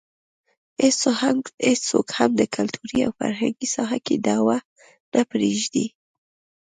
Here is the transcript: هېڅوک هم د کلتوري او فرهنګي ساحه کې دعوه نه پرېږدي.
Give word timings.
هېڅوک 1.69 2.07
هم 2.17 2.31
د 2.39 2.41
کلتوري 2.55 2.99
او 3.05 3.11
فرهنګي 3.19 3.67
ساحه 3.75 3.99
کې 4.05 4.15
دعوه 4.27 4.57
نه 5.13 5.21
پرېږدي. 5.31 5.85